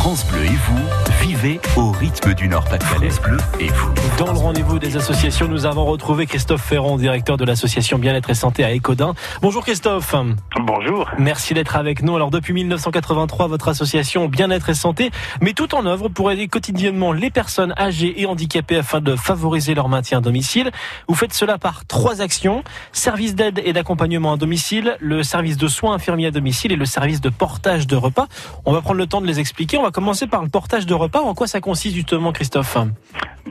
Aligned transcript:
France 0.00 0.24
Bleu 0.24 0.46
et 0.46 0.48
vous, 0.48 0.78
vivez 1.20 1.60
au 1.76 1.90
rythme 1.90 2.32
du 2.32 2.48
Nord-Pas-de-Calais. 2.48 3.10
Bleu 3.22 3.36
et 3.60 3.68
vous. 3.68 3.92
Dans 4.18 4.32
le 4.32 4.38
rendez-vous 4.38 4.78
des 4.78 4.96
associations, 4.96 5.48
nous 5.48 5.66
avons 5.66 5.84
retrouvé 5.84 6.26
Christophe 6.26 6.62
Ferrand, 6.62 6.96
directeur 6.96 7.36
de 7.36 7.44
l'association 7.44 7.98
Bien-être 7.98 8.30
et 8.30 8.34
Santé 8.34 8.64
à 8.64 8.70
Écodin. 8.70 9.14
Bonjour 9.42 9.62
Christophe. 9.62 10.14
Bonjour. 10.58 11.10
Merci 11.18 11.52
d'être 11.52 11.76
avec 11.76 12.02
nous. 12.02 12.16
Alors 12.16 12.30
depuis 12.30 12.54
1983, 12.54 13.48
votre 13.48 13.68
association 13.68 14.28
Bien-être 14.28 14.70
et 14.70 14.74
Santé 14.74 15.10
met 15.42 15.52
tout 15.52 15.74
en 15.74 15.84
œuvre 15.84 16.08
pour 16.08 16.30
aider 16.30 16.48
quotidiennement 16.48 17.12
les 17.12 17.30
personnes 17.30 17.74
âgées 17.78 18.22
et 18.22 18.24
handicapées 18.24 18.78
afin 18.78 19.02
de 19.02 19.14
favoriser 19.14 19.74
leur 19.74 19.90
maintien 19.90 20.18
à 20.18 20.20
domicile. 20.22 20.70
Vous 21.06 21.14
faites 21.14 21.34
cela 21.34 21.58
par 21.58 21.84
trois 21.84 22.22
actions. 22.22 22.64
Service 22.92 23.34
d'aide 23.34 23.60
et 23.62 23.74
d'accompagnement 23.74 24.32
à 24.32 24.36
domicile, 24.38 24.96
le 25.00 25.22
service 25.22 25.58
de 25.58 25.68
soins 25.68 25.94
infirmiers 25.94 26.26
à 26.26 26.30
domicile 26.30 26.72
et 26.72 26.76
le 26.76 26.86
service 26.86 27.20
de 27.20 27.28
portage 27.28 27.86
de 27.86 27.96
repas. 27.96 28.26
On 28.64 28.72
va 28.72 28.80
prendre 28.80 28.98
le 28.98 29.06
temps 29.06 29.20
de 29.20 29.26
les 29.26 29.38
expliquer. 29.38 29.76
On 29.76 29.82
va 29.82 29.90
commencer 29.90 30.26
par 30.26 30.42
le 30.42 30.48
portage 30.48 30.86
de 30.86 30.94
repas. 30.94 31.09
En 31.18 31.34
quoi 31.34 31.46
ça 31.46 31.60
consiste 31.60 31.94
justement, 31.94 32.32
Christophe? 32.32 32.76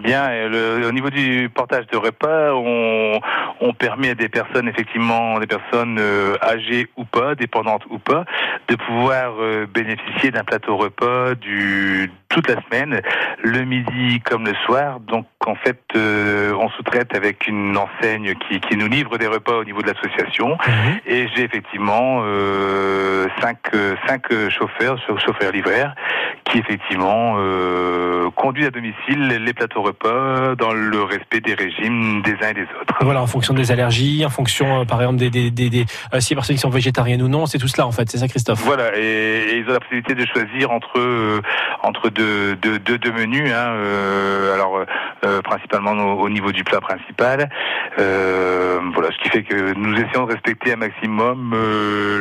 Bien, 0.03 0.47
le, 0.47 0.87
au 0.87 0.91
niveau 0.91 1.09
du 1.09 1.49
portage 1.53 1.85
de 1.87 1.97
repas, 1.97 2.53
on, 2.53 3.19
on, 3.59 3.73
permet 3.73 4.11
à 4.11 4.15
des 4.15 4.29
personnes, 4.29 4.67
effectivement, 4.69 5.39
des 5.39 5.47
personnes 5.47 5.97
euh, 5.99 6.35
âgées 6.41 6.87
ou 6.95 7.03
pas, 7.03 7.35
dépendantes 7.35 7.83
ou 7.89 7.99
pas, 7.99 8.23
de 8.69 8.75
pouvoir 8.75 9.33
euh, 9.39 9.65
bénéficier 9.65 10.31
d'un 10.31 10.43
plateau 10.45 10.77
repas 10.77 11.35
du, 11.35 12.11
toute 12.29 12.49
la 12.49 12.61
semaine, 12.63 13.01
le 13.43 13.65
midi 13.65 14.21
comme 14.21 14.45
le 14.45 14.53
soir. 14.65 15.01
Donc, 15.01 15.25
en 15.45 15.55
fait, 15.55 15.81
euh, 15.95 16.53
on 16.53 16.69
sous-traite 16.69 17.13
avec 17.13 17.47
une 17.47 17.75
enseigne 17.75 18.35
qui, 18.47 18.61
qui, 18.61 18.77
nous 18.77 18.87
livre 18.87 19.17
des 19.17 19.27
repas 19.27 19.57
au 19.57 19.65
niveau 19.65 19.81
de 19.81 19.87
l'association. 19.87 20.57
Mhm. 20.65 20.99
Et 21.07 21.27
j'ai 21.35 21.43
effectivement 21.43 22.23
cinq, 23.41 23.57
cinq 24.07 24.23
chauffeurs, 24.49 24.97
chauffeurs 25.25 25.51
livraires, 25.51 25.93
qui 26.45 26.59
effectivement 26.59 27.35
conduisent 28.35 28.67
à 28.67 28.71
domicile 28.71 29.27
les 29.27 29.53
plateaux 29.53 29.81
repas 29.81 29.88
dans 30.57 30.73
le 30.73 31.03
respect 31.03 31.41
des 31.41 31.53
régimes 31.53 32.21
des 32.21 32.33
uns 32.33 32.49
et 32.49 32.53
des 32.53 32.67
autres. 32.81 32.93
Voilà, 33.01 33.21
en 33.21 33.27
fonction 33.27 33.53
des 33.53 33.71
allergies, 33.71 34.25
en 34.25 34.29
fonction, 34.29 34.81
euh, 34.81 34.85
par 34.85 35.01
exemple, 35.01 35.17
des, 35.17 35.29
des, 35.29 35.51
des, 35.51 35.69
des 35.69 35.85
euh, 36.13 36.19
si 36.19 36.31
les 36.31 36.35
personnes 36.35 36.55
qui 36.55 36.61
sont 36.61 36.69
végétariennes 36.69 37.21
ou 37.21 37.27
non, 37.27 37.45
c'est 37.45 37.57
tout 37.57 37.67
cela 37.67 37.87
en 37.87 37.91
fait, 37.91 38.09
c'est 38.09 38.17
ça 38.17 38.27
Christophe? 38.27 38.61
Voilà, 38.63 38.97
et, 38.97 39.57
ils 39.57 39.69
ont 39.69 39.73
la 39.73 39.79
possibilité 39.79 40.15
de 40.15 40.25
choisir 40.25 40.71
entre, 40.71 40.97
euh, 40.97 41.41
entre 41.83 42.09
deux, 42.09 42.55
deux, 42.55 42.79
deux, 42.79 43.11
menus, 43.11 43.51
hein, 43.51 43.73
alors 44.53 44.85
principalement 45.43 45.91
au, 45.91 46.29
niveau 46.29 46.51
du 46.51 46.63
plat 46.63 46.79
principal. 46.79 47.49
voilà, 47.97 49.09
ce 49.11 49.23
qui 49.23 49.29
fait 49.29 49.43
que 49.43 49.73
nous 49.73 49.95
essayons 49.95 50.25
de 50.25 50.33
respecter 50.33 50.73
un 50.73 50.77
maximum 50.77 51.55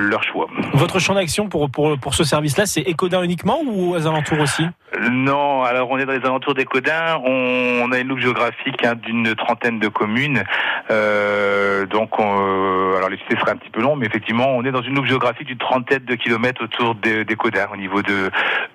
leur 0.01 0.23
choix. 0.25 0.47
Votre 0.73 0.99
champ 0.99 1.15
d'action 1.15 1.49
pour, 1.49 1.71
pour, 1.71 1.99
pour 1.99 2.15
ce 2.15 2.25
service-là, 2.25 2.67
c'est 2.67 2.81
Écodin 2.81 3.23
uniquement 3.23 3.61
ou 3.67 3.95
aux 3.95 4.07
alentours 4.07 4.41
aussi? 4.41 4.65
Non, 5.11 5.63
alors 5.63 5.91
on 5.91 5.99
est 5.99 6.07
dans 6.07 6.13
les 6.13 6.25
alentours 6.25 6.55
d'Écodin, 6.55 7.21
on 7.25 7.48
on 7.49 7.93
a 7.93 7.99
une 7.99 8.09
loupe 8.09 8.21
géographique 8.21 8.85
hein, 8.85 8.95
d'une 8.95 9.35
trentaine 9.35 9.79
de 9.79 9.89
communes. 9.89 10.43
Euh, 10.91 11.87
donc, 11.87 12.11
euh, 12.19 12.97
alors 12.97 13.09
les 13.09 13.19
cités 13.19 13.37
seraient 13.37 13.53
un 13.53 13.57
petit 13.57 13.71
peu 13.71 13.81
long, 13.81 13.97
mais 13.97 14.07
effectivement, 14.07 14.49
on 14.49 14.65
est 14.65 14.71
dans 14.71 14.83
une 14.83 14.95
loupe 14.95 15.07
géographique 15.07 15.47
d'une 15.47 15.59
trentaine 15.59 16.05
de 16.05 16.15
kilomètres 16.15 16.63
autour 16.63 16.95
des, 16.95 17.25
des 17.25 17.37
au 17.73 17.77
niveau 17.77 18.03
de, 18.03 18.31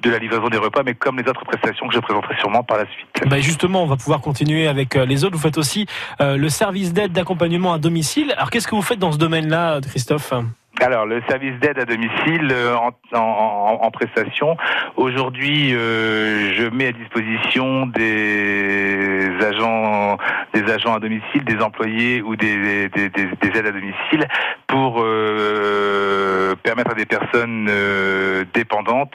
la 0.06 0.18
livraison 0.18 0.50
des 0.50 0.58
repas, 0.58 0.82
mais 0.84 0.96
comme 0.96 1.18
les 1.18 1.30
autres 1.30 1.46
prestations 1.46 1.88
que 1.88 1.94
je 1.94 2.00
présenterai 2.00 2.36
sûrement 2.40 2.64
par 2.64 2.78
la 2.78 2.86
suite. 2.86 3.30
Bah 3.30 3.40
justement, 3.40 3.84
on 3.84 3.88
va 3.88 3.98
pouvoir 3.98 4.22
continuer 4.22 4.68
avec 4.68 4.96
euh, 4.96 5.06
les 5.06 5.24
autres. 5.24 5.36
Vous 5.36 5.42
faites 5.42 5.58
aussi 5.58 5.86
le 6.20 6.50
service 6.50 6.94
d'aide 6.94 7.12
d'accompagnement 7.12 7.74
à 7.74 7.78
domicile. 7.78 8.34
Alors, 8.38 8.50
qu'est-ce 8.50 8.68
que 8.68 8.76
vous 8.76 8.82
faites 8.82 9.00
dans 9.00 9.12
ce 9.12 9.18
domaine-là, 9.18 9.80
Christophe? 9.82 10.34
Alors, 10.82 11.06
le 11.06 11.22
service 11.30 11.54
d'aide 11.60 11.80
à 11.80 11.86
domicile 11.86 12.50
euh, 12.52 12.76
en, 12.76 13.80
en, 13.82 13.92
prestation, 13.92 14.58
aujourd'hui, 14.98 15.74
euh, 15.74 16.52
je 16.56 16.68
mets 16.68 16.88
à 16.88 16.92
disposition 16.92 17.86
des 17.86 19.30
agents, 19.42 20.18
des 20.54 20.64
agents 20.72 20.96
à 20.96 21.00
domicile, 21.00 21.44
des 21.46 21.62
employés 21.62 22.22
ou 22.22 22.36
des 22.36 22.90
aides 22.94 23.68
à 23.68 23.72
domicile 23.72 24.28
pour 24.74 25.04
euh, 25.04 26.56
permettre 26.64 26.92
à 26.92 26.96
des 26.96 27.06
personnes 27.06 27.68
euh, 27.70 28.44
dépendantes 28.56 29.14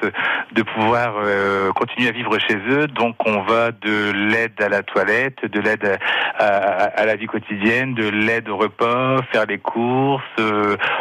de 0.54 0.62
pouvoir 0.62 1.14
euh, 1.18 1.72
continuer 1.72 2.08
à 2.08 2.12
vivre 2.12 2.38
chez 2.38 2.58
eux. 2.70 2.86
Donc, 2.86 3.16
on 3.26 3.42
va 3.42 3.72
de 3.72 4.12
l'aide 4.12 4.52
à 4.60 4.68
la 4.68 4.84
toilette, 4.84 5.44
de 5.44 5.58
l'aide 5.58 5.98
à, 6.38 6.46
à, 6.46 7.04
la 7.04 7.16
vie 7.16 7.26
quotidienne, 7.26 7.94
de 7.94 8.08
l'aide 8.08 8.48
au 8.48 8.56
repas, 8.56 9.20
faire 9.32 9.46
les 9.46 9.58
courses, 9.58 10.22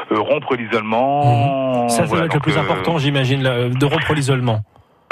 rompre 0.09 0.55
l'isolement. 0.55 1.85
Mmh. 1.85 1.89
Ça, 1.89 2.07
c'est 2.07 2.15
le 2.15 2.39
plus 2.39 2.57
euh, 2.57 2.61
important, 2.61 2.97
j'imagine, 2.97 3.43
de 3.43 3.85
rompre 3.85 4.15
l'isolement. 4.15 4.61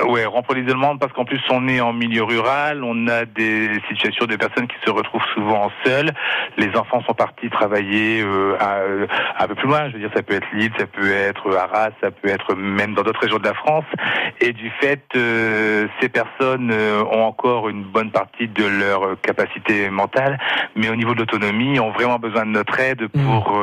Ouais, 0.03 0.25
rompre 0.25 0.53
l'isolement 0.53 0.97
parce 0.97 1.13
qu'en 1.13 1.23
plus 1.23 1.39
on 1.49 1.69
est 1.69 1.79
en 1.79 1.93
milieu 1.93 2.23
rural, 2.23 2.83
on 2.83 3.07
a 3.07 3.23
des 3.23 3.79
situations 3.87 4.25
de 4.25 4.35
personnes 4.35 4.67
qui 4.67 4.75
se 4.85 4.91
retrouvent 4.91 5.23
souvent 5.33 5.71
seules. 5.85 6.11
Les 6.57 6.75
enfants 6.75 7.01
sont 7.07 7.13
partis 7.13 7.49
travailler 7.49 8.21
euh, 8.21 8.57
à, 8.59 8.79
euh, 8.79 9.07
un 9.39 9.47
peu 9.47 9.55
plus 9.55 9.69
loin. 9.69 9.87
Je 9.87 9.93
veux 9.93 9.99
dire, 9.99 10.11
ça 10.13 10.21
peut 10.21 10.33
être 10.33 10.47
Lille, 10.51 10.71
ça 10.77 10.85
peut 10.85 11.09
être 11.09 11.55
Arras, 11.55 11.91
ça 12.01 12.11
peut 12.11 12.27
être 12.27 12.55
même 12.55 12.93
dans 12.93 13.03
d'autres 13.03 13.21
régions 13.21 13.37
de 13.37 13.45
la 13.45 13.53
France. 13.53 13.85
Et 14.41 14.51
du 14.51 14.69
fait, 14.81 15.01
euh, 15.15 15.87
ces 16.01 16.09
personnes 16.09 16.73
ont 16.73 17.23
encore 17.23 17.69
une 17.69 17.83
bonne 17.83 18.11
partie 18.11 18.49
de 18.49 18.65
leur 18.65 19.19
capacité 19.21 19.89
mentale, 19.89 20.37
mais 20.75 20.89
au 20.89 20.95
niveau 20.97 21.13
de 21.13 21.19
l'autonomie, 21.19 21.79
ont 21.79 21.91
vraiment 21.91 22.19
besoin 22.19 22.45
de 22.45 22.51
notre 22.51 22.77
aide 22.81 23.03
mmh. 23.03 23.23
pour 23.23 23.57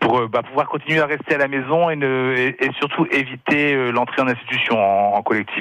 pour 0.00 0.28
bah, 0.28 0.42
pouvoir 0.42 0.68
continuer 0.68 1.00
à 1.00 1.06
rester 1.06 1.36
à 1.36 1.38
la 1.38 1.48
maison 1.48 1.88
et, 1.88 1.96
ne, 1.96 2.34
et, 2.36 2.70
surtout 2.78 3.06
éviter 3.10 3.90
l'entrée 3.90 4.20
en 4.20 4.28
institution 4.28 4.78
en, 4.78 5.16
en 5.16 5.22
collectif. 5.22 5.53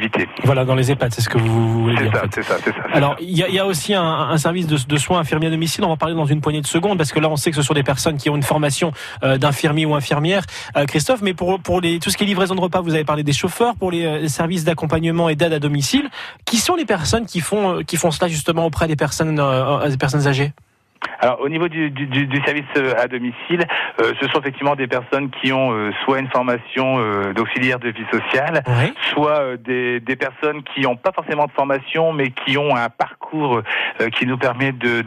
Voilà, 0.44 0.66
dans 0.66 0.76
les 0.76 0.92
EHPAD, 0.92 1.14
c'est 1.14 1.22
ce 1.22 1.30
que 1.30 1.38
vous 1.38 1.84
voulez 1.84 1.96
dire. 1.96 2.12
C'est 2.34 2.44
ça, 2.44 2.58
c'est 2.64 2.72
ça, 2.72 2.82
Alors, 2.92 3.16
il 3.20 3.30
y, 3.32 3.60
a, 3.60 3.66
aussi 3.66 3.94
un, 3.94 4.38
service 4.38 4.68
de, 4.68 4.98
soins 4.98 5.20
infirmiers 5.20 5.48
à 5.48 5.52
domicile. 5.52 5.84
On 5.84 5.90
va 5.90 5.98
parler 5.98 6.16
dans 6.16 6.26
une 6.26 6.42
poignée 6.42 6.62
de 6.62 6.68
secondes 6.68 6.98
parce 6.98 7.12
que 7.12 7.20
là, 7.20 7.30
on 7.30 7.36
sait 7.36 7.52
que 7.52 7.56
ce 7.56 7.62
sont 7.62 7.74
des 7.74 7.84
personnes 7.84 8.18
qui 8.18 8.30
ont 8.30 8.36
une 8.36 8.44
formation 8.44 8.92
euh, 9.24 9.38
d'infirmier 9.38 9.86
ou 9.86 9.96
infirmière. 9.96 10.44
Euh, 10.78 10.86
Christophe, 10.86 11.22
mais 11.22 11.34
pour 11.34 11.60
pour 11.60 11.82
les 11.82 12.00
tout 12.00 12.10
ce 12.10 12.18
qui 12.18 12.24
est 12.24 12.28
livraison 12.28 12.56
de 12.56 12.62
repas, 12.62 12.82
vous 12.82 12.94
avez 12.94 13.04
parlé 13.04 13.24
des 13.24 13.34
chauffeurs 13.34 13.76
pour 13.76 13.92
les, 13.92 14.06
euh, 14.06 14.28
services 14.28 14.64
d'accompagnement 14.64 15.30
et 15.30 15.36
d'aide 15.36 15.54
à 15.54 15.60
domicile. 15.60 16.10
Qui 16.46 16.58
sont 16.58 16.76
les 16.76 16.86
personnes 16.86 17.26
qui 17.26 17.40
font 17.40 17.84
qui 17.86 17.98
font 17.98 18.12
cela 18.12 18.28
justement 18.28 18.66
auprès 18.66 18.88
des 18.88 18.96
personnes 18.96 19.36
des 19.36 19.98
personnes 19.98 20.28
âgées? 20.28 20.54
Alors 21.20 21.40
au 21.42 21.50
niveau 21.50 21.68
du, 21.68 21.90
du, 21.90 22.08
du 22.08 22.42
service 22.44 22.66
euh, 22.78 22.94
à 22.98 23.08
domicile, 23.08 23.66
euh, 24.00 24.14
ce 24.20 24.28
sont 24.28 24.40
effectivement 24.40 24.76
des 24.76 24.88
personnes 24.88 25.30
qui 25.42 25.54
ont 25.54 25.72
euh, 25.72 25.92
soit 26.04 26.20
une 26.20 26.30
formation 26.30 26.98
d'auxiliaire 27.34 27.80
de 27.80 27.90
vie 27.90 28.06
sociale, 28.12 28.64
soit 29.14 29.58
des, 29.58 30.00
des, 30.00 30.16
personnes 30.16 30.64
qui 30.64 30.82
n'ont 30.82 30.96
pas 30.96 31.12
forcément 31.12 31.46
de 31.46 31.52
formation, 31.52 32.14
mais 32.14 32.32
qui 32.32 32.58
ont 32.58 32.76
un 32.76 32.90
parcours 32.90 33.62
qui 34.16 34.26
nous 34.26 34.38
permet 34.38 34.72
de, 34.72 35.02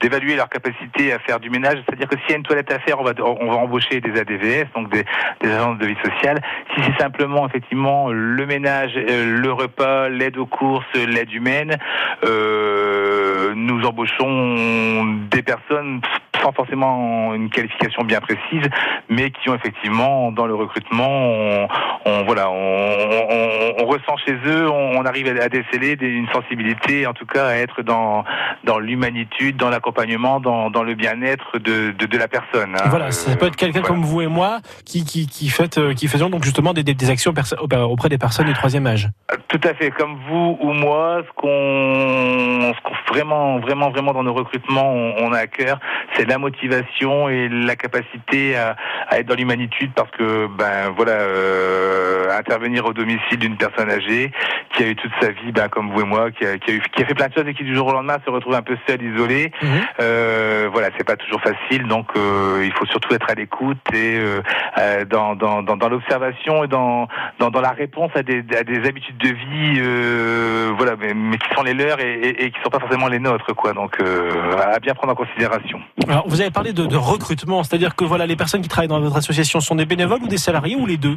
d'évaluer 0.00 0.36
leur 0.36 0.48
capacité 0.48 1.12
à 1.12 1.18
faire 1.18 1.40
du 1.40 1.50
ménage. 1.50 1.78
C'est-à-dire 1.86 2.08
que 2.08 2.16
s'il 2.20 2.30
y 2.30 2.34
a 2.34 2.36
une 2.36 2.42
toilette 2.42 2.72
à 2.72 2.78
faire, 2.80 3.00
on 3.00 3.04
va, 3.04 3.12
embaucher 3.56 4.00
des 4.00 4.18
ADVS, 4.18 4.66
donc 4.74 4.90
des, 4.90 5.04
agents 5.42 5.74
de 5.74 5.86
vie 5.86 5.96
sociale. 6.04 6.40
Si 6.74 6.82
c'est 6.82 7.02
simplement 7.02 7.46
effectivement 7.46 8.10
le 8.10 8.46
ménage, 8.46 8.94
le 8.94 9.52
repas, 9.52 10.08
l'aide 10.08 10.38
aux 10.38 10.46
courses, 10.46 10.86
l'aide 10.94 11.32
humaine, 11.32 11.76
nous 12.24 13.84
embauchons 13.84 15.04
des 15.30 15.42
personnes 15.42 16.00
sans 16.42 16.52
forcément 16.52 17.34
une 17.34 17.50
qualification 17.50 18.04
bien 18.04 18.20
précise, 18.20 18.68
mais 19.08 19.30
qui 19.30 19.50
ont 19.50 19.54
effectivement 19.54 20.32
dans 20.32 20.46
le 20.46 20.54
recrutement, 20.54 21.68
on, 22.06 22.24
voilà, 22.24 22.50
on, 22.50 23.86
ressent 23.86 24.16
chez 24.24 24.36
eux, 24.46 24.70
on, 24.70 25.04
arrive 25.04 25.26
à, 25.26 25.48
déceler 25.48 25.96
une 26.00 26.28
sensibilité, 26.28 27.06
en 27.06 27.12
tout 27.12 27.26
cas 27.26 27.46
à 27.46 27.54
être 27.54 27.82
dans 27.82 28.24
dans 28.62 28.78
l'humanitude, 28.78 29.56
dans 29.56 29.70
l'accompagnement, 29.70 30.38
dans, 30.38 30.70
dans 30.70 30.82
le 30.82 30.94
bien-être 30.94 31.58
de, 31.58 31.90
de, 31.90 32.18
la 32.18 32.28
personne. 32.28 32.76
Hein. 32.76 32.88
Voilà, 32.88 33.10
ça 33.10 33.34
peut 33.36 33.46
être 33.46 33.56
quelqu'un 33.56 33.80
comme 33.80 34.02
vous 34.02 34.20
et 34.20 34.26
moi 34.26 34.58
qui 34.84 35.04
qui 35.04 35.26
qui 35.26 35.52
euh, 35.78 35.94
qui 35.94 36.08
faisons 36.08 36.30
donc 36.30 36.44
justement 36.44 36.72
des, 36.72 36.84
des 36.84 37.10
actions 37.10 37.32
auprès 37.72 38.08
des 38.08 38.18
personnes 38.18 38.46
du 38.46 38.52
troisième 38.52 38.86
âge. 38.86 39.08
Tout 39.48 39.60
à 39.64 39.74
fait, 39.74 39.90
comme 39.90 40.18
vous 40.28 40.58
ou 40.60 40.72
moi, 40.72 41.22
ce 41.26 41.32
qu'on 41.40 42.72
vraiment 43.12 43.58
vraiment 43.58 43.90
vraiment 43.90 44.12
dans 44.12 44.22
nos 44.22 44.34
recrutements 44.34 44.92
on, 44.92 45.32
a 45.32 45.38
à 45.38 45.46
cœur, 45.46 45.78
c'est 46.14 46.26
la 46.30 46.38
motivation 46.38 47.28
et 47.28 47.48
la 47.48 47.74
capacité 47.74 48.56
à, 48.56 48.76
être 49.18 49.26
dans 49.26 49.34
l'humanitude 49.34 49.90
parce 49.96 50.10
que 50.12 50.46
ben 50.46 50.90
voilà 50.96 51.12
euh, 51.12 52.38
intervenir 52.38 52.86
au 52.86 52.92
domicile 52.92 53.38
d'une 53.38 53.56
personne 53.56 53.90
âgée 53.90 54.30
qui 54.72 54.84
a 54.84 54.86
eu 54.86 54.94
toute 54.94 55.10
sa 55.20 55.30
vie 55.32 55.50
ben, 55.50 55.68
comme 55.68 55.90
vous 55.90 56.02
et 56.02 56.04
moi 56.04 56.30
qui 56.30 56.46
a, 56.46 56.56
qui 56.58 56.70
a, 56.70 56.74
eu, 56.74 56.82
qui 56.94 57.02
a 57.02 57.06
fait 57.06 57.14
plein 57.14 57.26
de 57.26 57.34
choses 57.34 57.48
et 57.48 57.54
qui 57.54 57.64
du 57.64 57.74
jour 57.74 57.88
au 57.88 57.92
lendemain 57.92 58.18
se 58.24 58.30
retrouve 58.30 58.54
un 58.54 58.62
peu 58.62 58.76
seul 58.86 59.02
isolé 59.02 59.50
mhm. 59.60 59.68
euh, 60.00 60.68
voilà 60.72 60.90
c'est 60.96 61.04
pas 61.04 61.16
toujours 61.16 61.40
facile. 61.40 61.86
Donc 61.88 62.06
euh, 62.16 62.62
il 62.64 62.72
faut 62.72 62.86
surtout 62.86 63.12
être 63.14 63.28
à 63.28 63.34
l'écoute 63.34 63.78
et 63.92 64.18
euh, 64.18 65.04
dans, 65.06 65.34
dans, 65.34 65.62
dans, 65.62 65.76
dans 65.76 65.88
l'observation 65.88 66.62
et 66.62 66.68
dans, 66.68 67.08
dans, 67.40 67.50
dans 67.50 67.60
la 67.60 67.72
réponse 67.72 68.12
à 68.14 68.22
des, 68.22 68.44
à 68.56 68.62
des 68.62 68.86
habitudes 68.88 69.18
de 69.18 69.28
vie 69.28 70.72
voilà 70.78 70.94
mais, 70.96 71.12
mais, 71.14 71.38
qui 71.38 71.54
sont 71.56 71.64
les 71.64 71.74
leurs 71.74 71.98
et, 72.00 72.14
et, 72.14 72.44
et, 72.44 72.50
qui 72.52 72.60
sont 72.62 72.70
pas 72.70 72.78
forcément 72.78 73.08
les 73.08 73.18
nôtres 73.18 73.54
quoi. 73.56 73.72
Donc 73.72 73.98
à 74.00 74.78
bien 74.78 74.94
prendre 74.94 75.12
en 75.12 75.16
considération. 75.16 75.80
Alors 76.08 76.19
vous 76.26 76.40
avez 76.40 76.50
parlé 76.50 76.72
de, 76.72 76.86
de 76.86 76.96
recrutement 76.96 77.62
c'est-à-dire 77.62 77.94
que 77.94 78.04
voilà 78.04 78.26
les 78.26 78.36
personnes 78.36 78.62
qui 78.62 78.68
travaillent 78.68 78.88
dans 78.88 79.00
votre 79.00 79.16
association 79.16 79.60
sont 79.60 79.74
des 79.74 79.86
bénévoles 79.86 80.22
ou 80.22 80.28
des 80.28 80.38
salariés 80.38 80.76
ou 80.76 80.86
les 80.86 80.96
deux? 80.96 81.16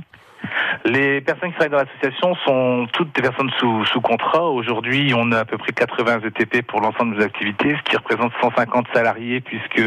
Les 0.86 1.22
personnes 1.22 1.50
qui 1.50 1.56
travaillent 1.56 1.72
dans 1.72 1.78
l'association 1.86 2.36
sont 2.46 2.88
toutes 2.94 3.14
des 3.16 3.22
personnes 3.22 3.50
sous, 3.60 3.86
sous 3.86 4.02
contrat. 4.02 4.44
Aujourd'hui, 4.44 5.14
on 5.16 5.32
a 5.32 5.40
à 5.40 5.46
peu 5.46 5.58
près 5.58 5.72
80 5.72 6.20
ETP 6.26 6.66
pour 6.66 6.82
l'ensemble 6.82 7.18
des 7.18 7.24
activités, 7.24 7.76
ce 7.78 7.90
qui 7.90 7.98
représente 7.98 8.32
150 8.42 8.88
salariés 8.94 9.42
puisque 9.42 9.82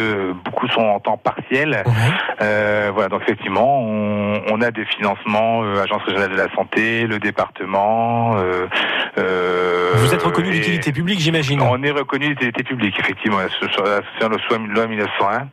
beaucoup 0.44 0.68
sont 0.68 0.82
en 0.82 1.00
temps 1.00 1.16
partiel. 1.16 1.82
Euh, 2.40 2.90
voilà, 2.92 3.08
donc 3.08 3.22
effectivement, 3.22 3.80
on, 3.82 4.42
on 4.50 4.60
a 4.60 4.70
des 4.70 4.84
financements, 4.84 5.62
euh, 5.64 5.82
Agence 5.82 6.02
régionale 6.04 6.30
de 6.30 6.36
la 6.36 6.52
santé, 6.54 7.06
le 7.06 7.18
département. 7.18 8.36
Euh, 8.36 8.66
euh, 9.18 9.92
Vous 9.96 10.14
êtes 10.14 10.22
reconnu 10.22 10.50
d'utilité 10.50 10.92
publique, 10.92 11.20
j'imagine. 11.20 11.60
On 11.60 11.82
est 11.82 11.90
reconnu 11.90 12.28
d'utilité 12.28 12.62
publique, 12.62 12.98
effectivement, 12.98 13.38
le 13.38 14.38
SOIM 14.48 14.66
loi 14.68 14.86
1901, 14.86 15.48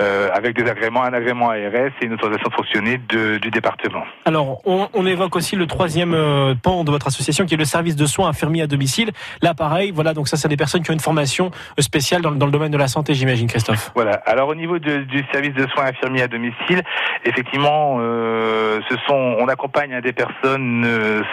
euh, 0.00 0.28
avec 0.32 0.56
des 0.56 0.68
agréments, 0.70 1.02
un 1.02 1.12
agrément 1.12 1.50
ARS 1.50 1.92
et 2.00 2.04
une 2.04 2.14
autorisation 2.14 2.48
de 2.48 2.54
fonctionner 2.54 3.00
de, 3.08 3.38
du 3.38 3.50
département. 3.50 4.04
Alors, 4.24 4.60
on, 4.64 4.88
on, 4.92 5.06
évoque 5.06 5.36
aussi 5.36 5.56
le 5.56 5.66
troisième 5.66 6.14
euh, 6.14 6.54
pan 6.60 6.84
de 6.84 6.90
votre 6.90 7.06
association, 7.06 7.46
qui 7.46 7.54
est 7.54 7.58
le 7.58 7.64
service 7.64 7.96
de 7.96 8.06
soins 8.06 8.28
infirmiers 8.28 8.62
à 8.62 8.66
domicile. 8.66 9.12
Là, 9.42 9.54
pareil, 9.54 9.92
voilà, 9.94 10.14
donc 10.14 10.28
ça, 10.28 10.36
c'est 10.36 10.48
des 10.48 10.56
personnes 10.56 10.82
qui 10.82 10.90
ont 10.90 10.94
une 10.94 11.00
formation 11.00 11.50
euh, 11.78 11.82
spéciale 11.82 12.22
dans, 12.22 12.32
dans 12.32 12.46
le 12.46 12.52
domaine 12.52 12.72
de 12.72 12.78
la 12.78 12.88
santé, 12.88 13.14
j'imagine, 13.14 13.46
Christophe. 13.46 13.92
Voilà. 13.94 14.14
Alors, 14.26 14.48
au 14.48 14.54
niveau 14.54 14.78
de, 14.78 14.98
du 14.98 15.24
service 15.32 15.54
de 15.54 15.66
soins 15.68 15.86
infirmiers 15.86 16.22
à 16.22 16.28
domicile, 16.28 16.82
effectivement, 17.24 17.98
euh, 18.00 18.80
ce 18.88 18.96
sont, 19.06 19.36
on 19.38 19.48
accompagne 19.48 20.00
des 20.00 20.12
personnes 20.12 20.86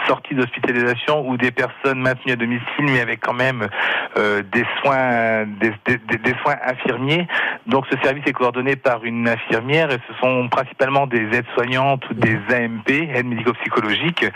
sorties 0.06 0.34
d'hospitalisation 0.34 1.28
ou 1.28 1.36
des 1.36 1.50
personnes 1.50 2.00
maintenues 2.00 2.32
à 2.32 2.36
domicile, 2.36 2.64
mais 2.80 3.00
avec 3.00 3.20
quand 3.20 3.32
même 3.32 3.68
des 4.16 4.64
soins, 4.80 5.44
des, 5.60 5.72
des, 5.86 6.18
des, 6.18 6.34
soins 6.42 6.56
infirmiers. 6.66 7.26
Donc, 7.66 7.84
ce 7.90 7.98
service 8.02 8.24
est 8.26 8.32
coordonné 8.34 8.76
par 8.76 9.04
une 9.04 9.28
infirmière 9.28 9.90
et 9.90 9.98
ce 10.08 10.14
sont 10.20 10.48
principalement 10.48 11.06
des 11.06 11.22
aides-soignantes 11.32 12.08
ou 12.10 12.14
des 12.14 12.38
AMP, 12.50 12.90
aides 12.90 13.26
médico-psychologiques, 13.26 14.26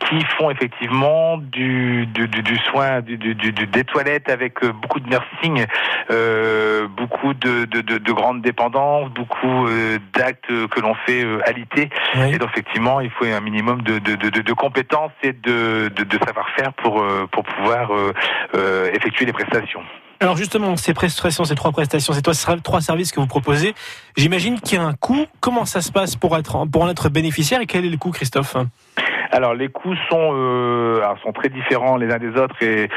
qui 0.00 0.24
font 0.38 0.50
effectivement 0.50 1.38
du, 1.38 2.06
du, 2.06 2.28
du, 2.28 2.42
du 2.42 2.56
soin, 2.58 3.00
du, 3.00 3.16
des 3.16 3.84
toilettes 3.84 4.30
avec 4.30 4.62
euh, 4.62 4.72
beaucoup 4.72 5.00
de 5.00 5.08
nursing, 5.08 5.66
euh, 6.10 6.86
beaucoup 6.88 7.34
de, 7.34 7.64
de, 7.64 7.80
de, 7.80 8.12
grandes 8.12 8.42
dépendances, 8.42 9.10
beaucoup 9.10 9.66
euh, 9.66 9.98
d'actes 10.14 10.46
que 10.46 10.80
l'on 10.80 10.94
fait 11.06 11.24
euh, 11.24 11.40
alité. 11.46 11.90
Oui. 12.16 12.34
Et 12.34 12.38
donc 12.38 12.50
effectivement, 12.52 13.00
il 13.00 13.10
faut 13.10 13.24
un 13.24 13.40
minimum 13.40 13.82
de, 13.82 13.98
de, 13.98 14.52
compétences 14.52 15.12
et 15.22 15.32
de, 15.32 15.90
savoir-faire 16.24 16.72
pour, 16.74 17.04
pour 17.30 17.44
pouvoir 17.44 17.90
effectuer 18.92 19.26
les 19.26 19.32
prestations. 19.32 19.82
Alors 20.18 20.36
justement, 20.36 20.76
ces 20.76 20.94
prestations, 20.94 21.44
ces 21.44 21.54
trois 21.54 21.72
prestations, 21.72 22.12
ces 22.14 22.22
trois 22.22 22.80
services 22.80 23.12
que 23.12 23.20
vous 23.20 23.26
proposez, 23.26 23.74
j'imagine 24.16 24.60
qu'il 24.60 24.78
y 24.78 24.80
a 24.80 24.84
un 24.84 24.94
coût. 24.94 25.26
Comment 25.40 25.66
ça 25.66 25.82
se 25.82 25.92
passe 25.92 26.16
pour 26.16 26.36
être 26.36 26.64
pour 26.66 26.82
en 26.82 26.88
être 26.88 27.08
bénéficiaire 27.10 27.60
et 27.60 27.66
quel 27.66 27.84
est 27.84 27.90
le 27.90 27.98
coût, 27.98 28.10
Christophe? 28.10 28.56
Alors 29.32 29.54
les 29.54 29.68
coûts 29.68 29.94
sont 30.08 30.30
euh, 30.34 30.98
alors, 31.02 31.18
sont 31.22 31.32
très 31.32 31.48
différents 31.48 31.96
les 31.96 32.12
uns 32.12 32.18
des 32.18 32.38
autres 32.38 32.56
et 32.62 32.88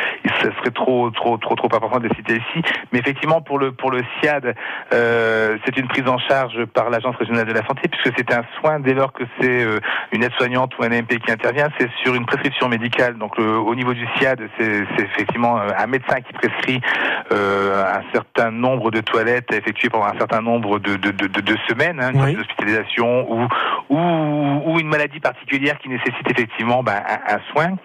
ce 0.41 0.51
serait 0.51 0.71
trop 0.71 1.09
trop 1.11 1.37
trop 1.37 1.55
trop 1.55 1.67
important 1.73 1.99
de 1.99 2.07
les 2.07 2.15
citer 2.15 2.35
ici. 2.35 2.63
Mais 2.91 2.99
effectivement 2.99 3.41
pour 3.41 3.59
le 3.59 3.71
pour 3.71 3.91
le 3.91 4.01
SIAD, 4.21 4.55
euh, 4.93 5.57
c'est 5.65 5.77
une 5.77 5.87
prise 5.87 6.07
en 6.07 6.17
charge 6.17 6.65
par 6.65 6.89
l'agence 6.89 7.15
régionale 7.15 7.45
de 7.45 7.53
la 7.53 7.65
santé 7.65 7.87
puisque 7.89 8.15
c'est 8.17 8.33
un 8.33 8.43
soin 8.59 8.79
dès 8.79 8.93
lors 8.93 9.13
que 9.13 9.23
c'est 9.39 9.63
euh, 9.63 9.79
une 10.11 10.23
aide-soignante 10.23 10.77
ou 10.77 10.83
un 10.83 10.89
MP 10.89 11.19
qui 11.19 11.31
intervient, 11.31 11.67
c'est 11.79 11.89
sur 12.03 12.15
une 12.15 12.25
prescription 12.25 12.69
médicale. 12.69 13.17
Donc 13.17 13.37
le, 13.37 13.57
au 13.57 13.75
niveau 13.75 13.93
du 13.93 14.05
SIAD, 14.17 14.41
c'est 14.57 14.83
effectivement 14.99 15.57
un 15.57 15.87
médecin 15.87 16.21
qui 16.21 16.33
prescrit 16.33 16.81
euh, 17.31 17.83
un 17.85 18.03
certain 18.13 18.51
nombre 18.51 18.91
de 18.91 19.01
toilettes 19.01 19.51
à 19.53 19.57
effectuer 19.57 19.89
pendant 19.89 20.05
un 20.05 20.17
certain 20.17 20.41
nombre 20.41 20.79
de 20.79 20.95
de, 20.95 21.11
de, 21.11 21.27
de 21.27 21.57
semaines, 21.67 21.99
hein, 22.01 22.11
oui. 22.13 22.35
d'hospitalisation 22.35 23.31
ou, 23.31 23.47
ou 23.89 23.99
ou 24.65 24.79
une 24.79 24.87
maladie 24.87 25.19
particulière 25.19 25.77
qui 25.79 25.89
nécessite 25.89 26.18
effectivement 26.29 26.83
ben, 26.83 27.01
un, 27.27 27.39
soin. 27.51 27.75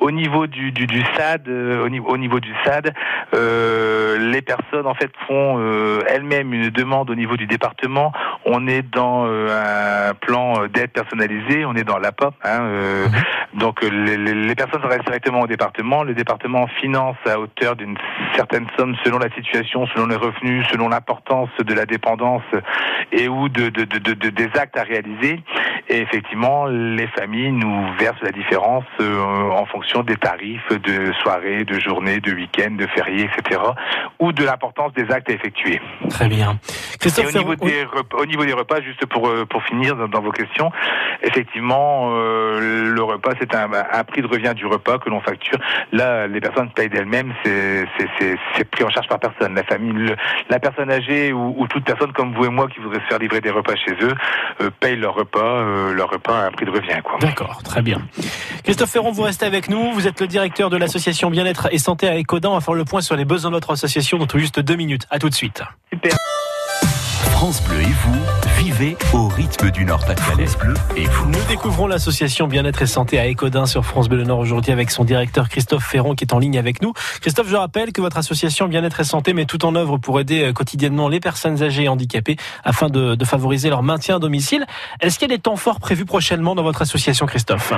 Au 0.00 0.10
niveau 0.10 0.46
du, 0.46 0.72
SAD, 1.16 1.48
euh, 1.48 1.84
au 1.84 2.16
niveau 2.18 2.40
du 2.40 2.52
SAD, 2.64 2.94
euh, 3.34 4.30
les 4.30 4.42
personnes 4.42 4.86
en 4.86 4.94
fait 4.94 5.10
font 5.26 5.56
euh, 5.58 6.00
elles-mêmes 6.08 6.52
une 6.52 6.70
demande 6.70 7.10
au 7.10 7.14
niveau 7.14 7.36
du 7.36 7.46
département. 7.46 8.12
On 8.50 8.66
est 8.66 8.82
dans 8.82 9.26
euh, 9.26 10.08
un 10.10 10.14
plan 10.14 10.66
d'aide 10.68 10.90
personnalisée, 10.90 11.66
on 11.66 11.74
est 11.74 11.84
dans 11.84 11.98
l'APA. 11.98 12.30
Hein, 12.44 12.60
mmh. 12.60 13.58
Donc 13.58 13.82
les, 13.82 14.16
les, 14.16 14.54
personnes 14.54 14.84
restent 14.84 15.04
directement 15.04 15.42
au 15.42 15.46
département. 15.46 16.02
Le 16.02 16.14
département 16.14 16.66
finance 16.80 17.16
à 17.26 17.38
hauteur 17.38 17.76
d'une 17.76 17.96
certaine 18.34 18.66
somme 18.78 18.96
selon 19.04 19.18
la 19.18 19.30
situation, 19.34 19.86
selon 19.94 20.06
les 20.06 20.16
revenus, 20.16 20.66
selon 20.70 20.88
l'importance 20.88 21.50
de 21.58 21.74
la 21.74 21.84
dépendance 21.84 22.42
et 23.12 23.28
ou 23.28 23.48
de, 23.48 23.68
de, 23.68 23.84
de, 23.84 23.98
de, 23.98 24.30
des 24.30 24.50
actes 24.58 24.78
à 24.78 24.82
réaliser. 24.82 25.40
Et 25.90 26.00
effectivement, 26.00 26.66
les 26.66 27.06
familles 27.08 27.52
nous 27.52 27.86
versent 27.98 28.20
la 28.22 28.32
différence 28.32 28.84
euh, 29.00 29.50
en 29.50 29.64
fonction 29.66 30.02
des 30.02 30.16
tarifs 30.16 30.68
de 30.68 31.12
soirée, 31.22 31.64
de 31.64 31.78
journée, 31.78 32.20
de 32.20 32.32
week-end, 32.32 32.72
de 32.72 32.86
férié, 32.88 33.24
etc. 33.24 33.60
ou 34.18 34.32
de 34.32 34.44
l'importance 34.44 34.92
des 34.92 35.10
actes 35.10 35.30
à 35.30 35.32
effectuer. 35.32 35.80
Très 36.10 36.28
bien. 36.28 36.58
Christophe, 37.00 37.34
Et 37.34 37.38
au, 37.38 37.40
niveau 37.40 37.54
des 37.54 37.84
repas, 37.84 38.18
au 38.18 38.26
niveau 38.26 38.37
des 38.44 38.52
repas, 38.52 38.80
juste 38.80 39.06
pour, 39.06 39.28
euh, 39.28 39.44
pour 39.44 39.62
finir 39.64 39.96
dans, 39.96 40.08
dans 40.08 40.20
vos 40.20 40.32
questions, 40.32 40.70
effectivement, 41.22 42.10
euh, 42.12 42.92
le 42.94 43.02
repas, 43.02 43.32
c'est 43.40 43.54
un, 43.54 43.70
un, 43.72 44.04
prix 44.04 44.22
de 44.22 44.26
revient 44.26 44.52
du 44.54 44.66
repas 44.66 44.98
que 44.98 45.08
l'on 45.08 45.20
facture. 45.20 45.58
Là, 45.92 46.26
les 46.26 46.40
personnes 46.40 46.70
payent 46.70 46.88
d'elles-mêmes, 46.88 47.32
c'est 47.44 48.70
pris 48.70 48.84
en 48.84 48.90
charge 48.90 49.08
par 49.08 49.18
personne. 49.18 49.54
La 49.54 49.64
famille, 49.64 49.92
le, 49.92 50.16
la 50.48 50.58
personne 50.58 50.90
âgée 50.90 51.32
ou, 51.32 51.54
ou, 51.56 51.66
toute 51.66 51.84
personne 51.84 52.12
comme 52.12 52.34
vous 52.34 52.44
et 52.44 52.48
moi 52.48 52.68
qui 52.68 52.80
voudrait 52.80 53.00
se 53.00 53.06
faire 53.06 53.18
livrer 53.18 53.40
des 53.40 53.50
repas 53.50 53.74
chez 53.76 53.92
eux, 54.02 54.14
euh, 54.60 54.70
paye 54.80 54.96
leur 54.96 55.14
repas, 55.14 55.40
euh, 55.40 55.92
leur 55.92 56.10
repas 56.10 56.40
à 56.40 56.46
un 56.46 56.50
prix 56.50 56.66
de 56.66 56.70
revient. 56.70 57.00
D'accord, 57.20 57.62
très 57.62 57.82
bien. 57.82 57.98
Christophe 58.64 58.90
Ferron, 58.90 59.12
vous 59.12 59.22
restez 59.22 59.46
avec 59.46 59.68
nous. 59.68 59.92
Vous 59.92 60.06
êtes 60.06 60.20
le 60.20 60.26
directeur 60.26 60.70
de 60.70 60.76
l'association 60.76 61.30
Bien-être 61.30 61.68
et 61.72 61.78
Santé 61.78 62.08
à 62.08 62.16
Écodan. 62.16 62.52
On 62.52 62.54
va 62.54 62.60
faire 62.60 62.74
le 62.74 62.84
point 62.84 63.00
sur 63.00 63.16
les 63.16 63.24
besoins 63.24 63.50
de 63.50 63.56
notre 63.56 63.72
association 63.72 64.18
dans 64.18 64.26
tout 64.26 64.38
juste 64.38 64.60
deux 64.60 64.76
minutes. 64.76 65.06
À 65.10 65.18
tout 65.18 65.28
de 65.28 65.34
suite. 65.34 65.62
Super. 65.92 66.12
France 67.38 67.62
Bleu 67.62 67.80
et 67.82 67.84
vous, 67.84 68.18
vivez 68.58 68.96
au 69.12 69.28
rythme 69.28 69.70
du 69.70 69.84
Nord-Pas-de-Calais. 69.84 70.48
Bleu 70.58 70.74
et 70.96 71.04
vous. 71.04 71.30
Nous 71.30 71.44
découvrons 71.48 71.86
l'association 71.86 72.48
Bien-être 72.48 72.82
et 72.82 72.86
Santé 72.86 73.16
à 73.16 73.26
Écodin 73.26 73.64
sur 73.64 73.86
France 73.86 74.08
Bleu 74.08 74.24
Nord 74.24 74.40
aujourd'hui 74.40 74.72
avec 74.72 74.90
son 74.90 75.04
directeur 75.04 75.48
Christophe 75.48 75.84
Ferron 75.84 76.16
qui 76.16 76.24
est 76.24 76.34
en 76.34 76.40
ligne 76.40 76.58
avec 76.58 76.82
nous. 76.82 76.94
Christophe, 77.20 77.46
je 77.46 77.54
rappelle 77.54 77.92
que 77.92 78.00
votre 78.00 78.18
association 78.18 78.66
Bien-être 78.66 78.98
et 78.98 79.04
Santé 79.04 79.34
met 79.34 79.44
tout 79.44 79.64
en 79.64 79.76
œuvre 79.76 79.98
pour 79.98 80.18
aider 80.18 80.52
quotidiennement 80.52 81.08
les 81.08 81.20
personnes 81.20 81.62
âgées 81.62 81.84
et 81.84 81.88
handicapées 81.88 82.34
afin 82.64 82.88
de, 82.88 83.14
de 83.14 83.24
favoriser 83.24 83.70
leur 83.70 83.84
maintien 83.84 84.16
à 84.16 84.18
domicile. 84.18 84.66
Est-ce 85.00 85.20
qu'il 85.20 85.30
y 85.30 85.32
a 85.32 85.36
des 85.36 85.40
temps 85.40 85.54
forts 85.54 85.78
prévus 85.78 86.06
prochainement 86.06 86.56
dans 86.56 86.64
votre 86.64 86.82
association, 86.82 87.26
Christophe? 87.26 87.72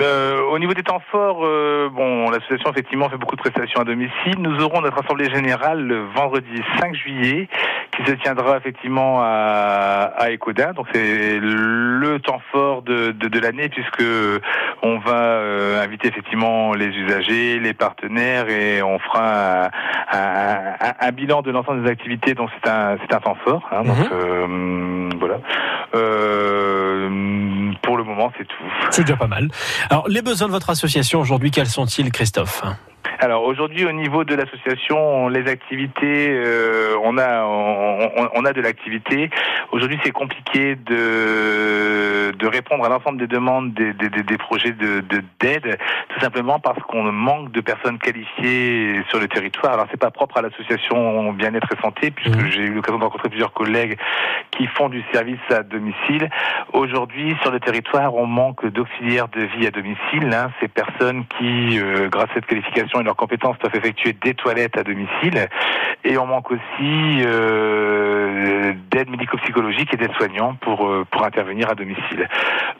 Euh, 0.00 0.40
au 0.50 0.58
niveau 0.58 0.74
des 0.74 0.82
temps 0.82 1.00
forts, 1.10 1.40
euh, 1.42 1.88
bon, 1.90 2.28
l'association 2.30 2.70
effectivement 2.70 3.08
fait 3.08 3.16
beaucoup 3.16 3.36
de 3.36 3.40
prestations 3.40 3.80
à 3.80 3.84
domicile. 3.84 4.36
Nous 4.38 4.62
aurons 4.62 4.80
notre 4.82 5.02
assemblée 5.02 5.30
générale 5.30 5.80
le 5.82 6.04
vendredi 6.14 6.62
5 6.78 6.94
juillet, 6.94 7.48
qui 7.96 8.04
se 8.04 8.12
tiendra 8.16 8.58
effectivement 8.58 9.20
à, 9.22 10.12
à 10.16 10.30
Écodin. 10.30 10.72
Donc 10.74 10.86
c'est 10.92 11.38
le 11.40 12.18
temps 12.20 12.40
fort 12.52 12.82
de, 12.82 13.12
de, 13.12 13.28
de 13.28 13.38
l'année 13.40 13.68
puisque 13.68 14.04
on 14.82 14.98
va 14.98 15.12
euh, 15.14 15.82
inviter 15.82 16.08
effectivement 16.08 16.72
les 16.74 16.88
usagers, 16.88 17.58
les 17.58 17.72
partenaires 17.74 18.48
et 18.50 18.82
on 18.82 18.98
fera 18.98 19.64
un, 19.64 19.68
un, 20.12 20.92
un 21.00 21.12
bilan 21.12 21.42
de 21.42 21.50
l'ensemble 21.50 21.82
des 21.82 21.90
activités. 21.90 22.34
Donc 22.34 22.50
c'est 22.62 22.70
un 22.70 22.96
c'est 23.00 23.14
un 23.14 23.20
temps 23.20 23.36
fort. 23.44 23.66
Hein, 23.72 23.82
donc 23.84 23.96
Mhm. 23.98 24.08
euh, 24.12 25.08
voilà. 25.18 25.38
Euh, 25.94 27.72
pour 27.82 27.96
le 27.96 28.04
moment, 28.04 28.19
c'est 28.36 28.46
tout. 28.46 29.02
Déjà 29.02 29.16
pas 29.16 29.26
mal. 29.26 29.48
Alors, 29.88 30.08
les 30.08 30.22
besoins 30.22 30.48
de 30.48 30.52
votre 30.52 30.70
association 30.70 31.20
aujourd'hui, 31.20 31.50
quels 31.50 31.68
sont-ils, 31.68 32.10
Christophe? 32.10 32.62
Alors 33.20 33.44
aujourd'hui, 33.44 33.84
au 33.84 33.92
niveau 33.92 34.24
de 34.24 34.34
l'association, 34.34 35.28
les 35.28 35.48
activités, 35.48 36.28
euh, 36.30 36.96
on 37.02 37.18
a 37.18 37.44
on, 37.44 38.30
on 38.34 38.44
a 38.44 38.52
de 38.52 38.60
l'activité. 38.60 39.30
Aujourd'hui, 39.72 39.98
c'est 40.02 40.10
compliqué 40.10 40.74
de 40.74 42.32
de 42.32 42.46
répondre 42.46 42.84
à 42.84 42.88
l'ensemble 42.88 43.18
des 43.18 43.26
demandes 43.26 43.74
des, 43.74 43.92
des, 43.92 44.08
des 44.08 44.38
projets 44.38 44.72
de 44.72 45.02
d'aide, 45.40 45.62
de, 45.62 45.76
tout 46.08 46.20
simplement 46.20 46.58
parce 46.58 46.80
qu'on 46.84 47.02
manque 47.12 47.52
de 47.52 47.60
personnes 47.60 47.98
qualifiées 47.98 49.02
sur 49.08 49.18
le 49.20 49.28
territoire. 49.28 49.74
Alors 49.74 49.86
c'est 49.90 50.00
pas 50.00 50.10
propre 50.10 50.38
à 50.38 50.42
l'association 50.42 51.32
Bien-être 51.32 51.68
et 51.72 51.80
Santé, 51.82 52.10
puisque 52.10 52.36
mmh. 52.36 52.50
j'ai 52.50 52.62
eu 52.62 52.74
l'occasion 52.74 52.98
de 52.98 53.04
rencontrer 53.04 53.28
plusieurs 53.28 53.52
collègues 53.52 53.98
qui 54.50 54.66
font 54.66 54.88
du 54.88 55.02
service 55.12 55.38
à 55.50 55.62
domicile. 55.62 56.30
Aujourd'hui, 56.72 57.36
sur 57.42 57.50
le 57.50 57.60
territoire, 57.60 58.14
on 58.14 58.26
manque 58.26 58.66
d'auxiliaires 58.66 59.28
de 59.28 59.42
vie 59.42 59.66
à 59.66 59.70
domicile. 59.70 60.30
Hein, 60.32 60.50
ces 60.60 60.68
personnes 60.68 61.24
qui, 61.38 61.78
euh, 61.78 62.08
grâce 62.08 62.30
à 62.30 62.34
cette 62.34 62.46
qualification 62.46 63.00
et 63.00 63.04
leurs 63.10 63.16
compétences 63.16 63.56
peuvent 63.58 63.74
effectuer 63.74 64.12
des 64.12 64.34
toilettes 64.34 64.78
à 64.78 64.84
domicile. 64.84 65.48
Et 66.04 66.16
on 66.16 66.26
manque 66.26 66.52
aussi 66.52 67.22
euh, 67.26 68.09
d'aide 69.00 69.10
médico-psychologique 69.10 69.94
et 69.94 69.96
d'aide 69.96 70.12
soignants 70.12 70.54
pour 70.60 70.86
euh, 70.86 71.06
pour 71.10 71.24
intervenir 71.24 71.70
à 71.70 71.74
domicile. 71.74 72.28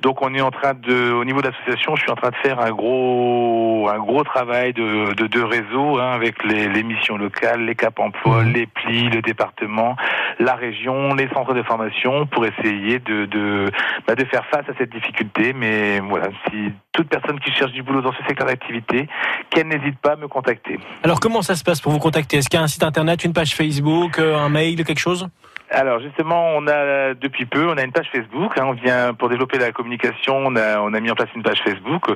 Donc 0.02 0.20
on 0.22 0.34
est 0.34 0.40
en 0.40 0.50
train 0.50 0.74
de, 0.74 1.12
au 1.12 1.24
niveau 1.24 1.40
de 1.40 1.48
l'association, 1.48 1.96
je 1.96 2.02
suis 2.02 2.10
en 2.10 2.16
train 2.16 2.30
de 2.30 2.36
faire 2.36 2.60
un 2.60 2.70
gros 2.70 3.88
un 3.88 3.98
gros 3.98 4.22
travail 4.22 4.72
de 4.74 5.14
de, 5.14 5.26
de 5.26 5.42
réseau 5.42 5.98
hein, 5.98 6.12
avec 6.12 6.44
les, 6.44 6.68
les, 6.68 6.82
missions 6.82 7.16
locales, 7.16 7.64
les 7.64 7.74
cap 7.74 7.98
emploi, 7.98 8.44
mmh. 8.44 8.52
les 8.52 8.66
plis, 8.66 9.08
le 9.08 9.22
département, 9.22 9.96
la 10.38 10.54
région, 10.54 11.14
les 11.14 11.28
centres 11.30 11.54
de 11.54 11.62
formation 11.62 12.26
pour 12.26 12.44
essayer 12.44 12.98
de 12.98 13.24
de, 13.24 13.70
bah, 14.06 14.14
de 14.14 14.24
faire 14.26 14.44
face 14.46 14.68
à 14.68 14.72
cette 14.76 14.92
difficulté. 14.92 15.54
Mais 15.54 16.00
voilà, 16.00 16.28
si 16.48 16.72
toute 16.92 17.08
personne 17.08 17.40
qui 17.40 17.50
cherche 17.52 17.72
du 17.72 17.82
boulot 17.82 18.02
dans 18.02 18.12
ce 18.12 18.22
secteur 18.28 18.46
d'activité, 18.46 19.08
qu'elle 19.48 19.68
n'hésite 19.68 19.98
pas 20.00 20.12
à 20.12 20.16
me 20.16 20.28
contacter. 20.28 20.78
Alors 21.02 21.20
comment 21.20 21.40
ça 21.40 21.54
se 21.54 21.64
passe 21.64 21.80
pour 21.80 21.92
vous 21.92 21.98
contacter? 21.98 22.38
Est-ce 22.38 22.50
qu'il 22.50 22.58
y 22.58 22.60
a 22.60 22.64
un 22.64 22.68
site 22.68 22.82
internet, 22.82 23.24
une 23.24 23.32
page 23.32 23.54
Facebook, 23.54 24.18
euh, 24.18 24.36
un 24.36 24.50
mail, 24.50 24.84
quelque 24.84 25.00
chose? 25.00 25.26
Alors 25.70 26.00
justement, 26.00 26.50
on 26.56 26.66
a 26.66 27.14
depuis 27.14 27.46
peu, 27.46 27.68
on 27.68 27.76
a 27.76 27.82
une 27.82 27.92
page 27.92 28.08
Facebook. 28.12 28.58
Hein, 28.58 28.64
on 28.66 28.72
vient 28.72 29.14
pour 29.14 29.28
développer 29.28 29.58
la 29.58 29.70
communication, 29.70 30.36
on 30.36 30.56
a 30.56 30.80
on 30.80 30.92
a 30.94 31.00
mis 31.00 31.10
en 31.10 31.14
place 31.14 31.28
une 31.34 31.42
page 31.42 31.60
Facebook. 31.62 32.06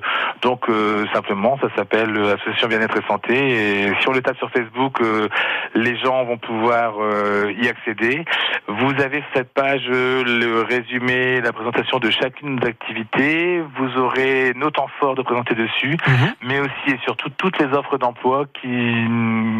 Donc 0.43 0.69
euh, 0.69 1.07
simplement, 1.13 1.57
ça 1.61 1.69
s'appelle 1.77 2.17
Association 2.17 2.69
Bien-être 2.69 2.97
et 2.97 3.07
Santé. 3.07 3.35
Et 3.35 3.93
si 4.01 4.09
on 4.09 4.13
le 4.13 4.23
tape 4.23 4.37
sur 4.39 4.51
Facebook, 4.51 5.01
euh, 5.01 5.29
les 5.75 5.97
gens 5.99 6.25
vont 6.25 6.39
pouvoir 6.39 6.95
euh, 7.01 7.53
y 7.57 7.69
accéder. 7.69 8.25
Vous 8.67 8.93
avez 9.01 9.19
sur 9.19 9.31
cette 9.35 9.53
page 9.53 9.87
le 9.89 10.63
résumé, 10.63 11.41
la 11.41 11.53
présentation 11.53 11.99
de 11.99 12.11
chacune 12.11 12.57
de 12.57 12.61
nos 12.61 12.67
activités. 12.67 13.63
Vous 13.77 14.01
aurez 14.01 14.53
nos 14.57 14.71
temps 14.71 14.89
forts 14.99 15.15
de 15.15 15.23
présenter 15.23 15.55
dessus, 15.55 15.97
mhm. 16.07 16.33
mais 16.43 16.61
aussi 16.61 16.71
et 16.89 16.99
surtout 17.05 17.29
toutes 17.37 17.59
les 17.59 17.67
offres 17.77 17.99
d'emploi 17.99 18.47
qui 18.61 19.07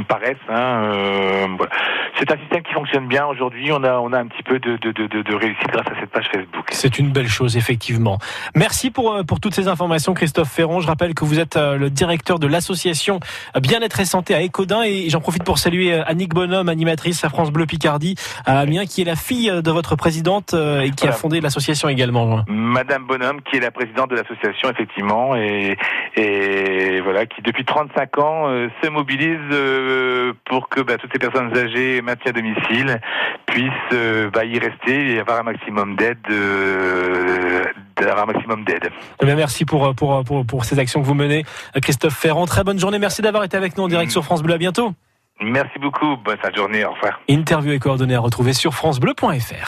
paraissent. 0.09 0.37
Hein, 0.49 1.55
voilà. 1.57 1.73
C'est 2.19 2.31
un 2.31 2.39
système 2.39 2.63
qui 2.63 2.73
fonctionne 2.73 3.07
bien 3.07 3.27
aujourd'hui. 3.27 3.71
On 3.73 3.84
a, 3.85 4.01
on 4.01 4.13
a 4.13 4.19
un 4.19 4.27
petit 4.27 4.43
peu 4.43 4.59
de, 4.59 4.77
de, 4.77 4.93
de, 4.93 5.07
de 5.23 5.35
réussite 5.35 5.69
grâce 5.69 5.87
à 5.87 6.01
cette 6.01 6.11
page 6.11 6.29
Facebook. 6.33 6.67
C'est 6.71 6.99
une 6.99 7.11
belle 7.11 7.29
chose, 7.29 7.57
effectivement. 7.57 8.19
Merci 8.55 8.91
pour, 8.91 9.15
euh, 9.15 9.23
pour 9.23 9.41
toutes 9.41 9.55
ces 9.55 9.69
informations, 9.69 10.15
Christophe 10.15 10.51
Ferron. 10.51 10.81
Je 10.81 10.87
rappelle 10.87 11.15
que 11.15 11.25
vous 11.25 11.39
êtes 11.39 11.57
euh, 11.57 11.77
le 11.77 11.91
directeur 11.91 12.39
de 12.39 12.47
l'association 12.47 13.21
Bien-être 13.61 14.01
et 14.01 14.05
Santé 14.05 14.35
à 14.35 14.41
Écodin. 14.41 14.83
Et 14.83 15.09
j'en 15.09 15.21
profite 15.21 15.45
pour 15.45 15.59
saluer 15.59 15.95
euh, 15.95 16.05
Annick 16.07 16.35
Bonhomme, 16.35 16.69
animatrice 16.69 17.25
à 17.25 17.29
France 17.29 17.51
Bleu 17.51 17.67
Picardie, 17.67 18.17
à 18.47 18.61
Amiens, 18.61 18.87
qui 18.87 19.03
est 19.03 19.05
la 19.05 19.17
fille 19.17 19.51
de 19.51 19.71
votre 19.71 19.97
présidente 19.97 20.55
et 20.55 20.91
qui 20.91 21.07
a 21.07 21.13
fondé 21.13 21.41
l'association 21.41 21.89
également. 21.89 22.45
Madame 22.49 23.05
Bonhomme, 23.07 23.41
qui 23.43 23.57
est 23.57 23.61
la 23.61 23.71
présidente 23.71 24.11
de 24.11 24.17
l'association, 24.17 24.71
effectivement, 24.71 25.37
et, 25.37 25.77
et 26.17 27.01
voilà, 27.01 27.27
qui 27.27 27.43
depuis 27.43 27.65
35 27.65 28.19
ans 28.19 28.47
se 28.83 28.89
mobilise 28.89 30.35
pour 30.45 30.69
que 30.69 30.81
bah, 30.81 30.97
toutes 30.99 31.13
ces 31.13 31.19
personnes 31.19 31.57
âgées 31.57 32.03
maintien 32.03 32.31
à 32.31 32.33
domicile 32.33 33.01
puissent 33.47 33.73
euh, 33.93 34.31
bah, 34.31 34.45
y 34.45 34.59
rester 34.59 35.15
et 35.15 35.21
avoir 35.21 35.41
un 35.41 35.45
maximum 35.45 35.97
d'aide. 35.97 36.19
Euh, 36.31 37.65
un 38.01 38.27
maximum 38.27 38.65
d'aide. 38.65 38.91
Eh 39.23 39.25
merci 39.25 39.65
pour, 39.65 39.95
pour, 39.95 40.23
pour, 40.25 40.45
pour, 40.45 40.65
ces 40.65 40.79
actions 40.79 41.01
que 41.01 41.07
vous 41.07 41.15
menez. 41.15 41.45
Christophe 41.81 42.15
Ferrand, 42.15 42.45
très 42.45 42.63
bonne 42.63 42.79
journée. 42.79 42.99
Merci 42.99 43.23
d'avoir 43.23 43.45
été 43.45 43.57
avec 43.57 43.79
nous 43.79 43.85
en 43.85 43.89
direct 43.89 44.11
sur 44.11 44.25
France 44.25 44.43
Bleu. 44.43 44.55
À 44.55 44.59
bientôt. 44.59 44.93
Merci 45.41 45.79
beaucoup. 45.79 46.17
Bonne 46.25 46.37
fin 46.39 46.51
de 46.51 46.57
journée. 46.57 46.85
Au 46.85 46.93
revoir. 46.93 47.21
Interview 47.29 47.73
et 47.73 47.79
coordonnées 47.79 48.15
à 48.15 48.21
retrouver 48.21 48.53
sur 48.53 48.75
FranceBleu.fr. 48.75 49.55